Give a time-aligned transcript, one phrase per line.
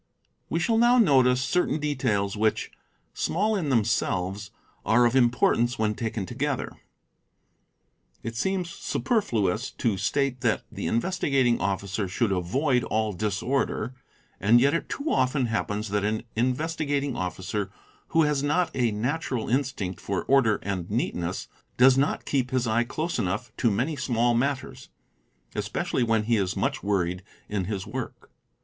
[0.49, 2.71] We shall now notice certain details which,
[3.13, 4.49] small in themselves,
[4.83, 6.71] are of importance when taken together.
[8.23, 13.93] It seems superfluous to state that the Investigating Officer should avoid all disorder,
[14.39, 17.69] and yet it too often happens that an Investigating Officer
[18.07, 21.47] who has not a natural instinct for order and neatness
[21.77, 24.89] does not keep his eye close enough to many small matters,
[25.53, 28.31] especially when he is much worried in his work.